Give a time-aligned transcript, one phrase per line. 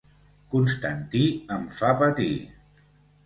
[0.53, 1.21] Constantí
[1.57, 2.31] em fa patir.